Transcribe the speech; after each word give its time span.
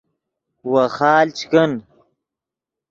ویخال 0.71 1.27
چے 1.37 1.45
کن 1.51 1.71